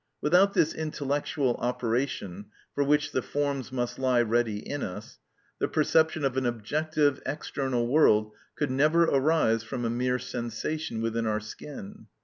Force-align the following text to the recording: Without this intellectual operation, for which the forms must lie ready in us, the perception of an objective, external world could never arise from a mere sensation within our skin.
Without 0.19 0.55
this 0.55 0.73
intellectual 0.73 1.53
operation, 1.59 2.47
for 2.73 2.83
which 2.83 3.11
the 3.11 3.21
forms 3.21 3.71
must 3.71 3.99
lie 3.99 4.23
ready 4.23 4.57
in 4.57 4.81
us, 4.81 5.19
the 5.59 5.67
perception 5.67 6.25
of 6.25 6.35
an 6.37 6.45
objective, 6.47 7.21
external 7.23 7.85
world 7.85 8.31
could 8.55 8.71
never 8.71 9.03
arise 9.03 9.61
from 9.61 9.85
a 9.85 9.91
mere 9.91 10.17
sensation 10.17 11.01
within 11.03 11.27
our 11.27 11.39
skin. 11.39 12.07